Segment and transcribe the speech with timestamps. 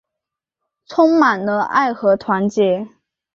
[0.87, 2.87] 充满了爱和团结